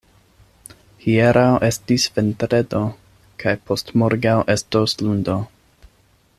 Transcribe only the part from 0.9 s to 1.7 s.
Hieraŭ